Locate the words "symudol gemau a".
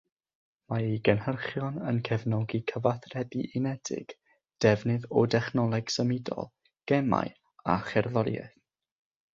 5.99-7.77